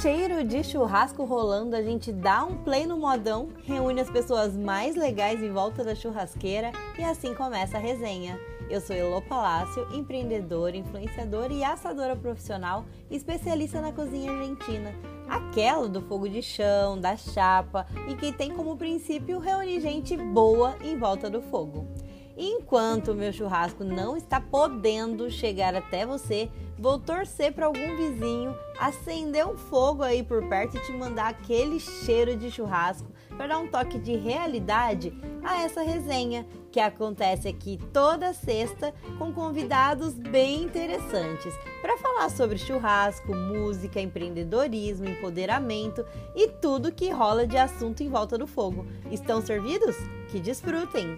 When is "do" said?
15.88-16.00, 21.28-21.42, 48.38-48.46